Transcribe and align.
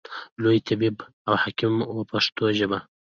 لوی 0.41 0.59
طبیب 0.67 0.95
او 1.27 1.33
حکیم 1.43 1.75
و 1.93 1.97
په 1.99 2.03
پښتو 2.11 2.45
ژبه. 2.57 2.79